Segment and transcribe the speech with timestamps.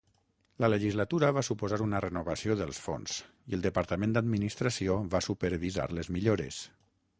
[0.63, 3.19] La legislatura va suposar una renovació dels fons
[3.53, 6.67] i el departament d'administració va supervisar les millores.